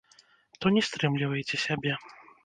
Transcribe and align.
То 0.63 0.71
не 0.77 0.81
стрымлівайце 0.87 1.59
сябе. 1.65 1.93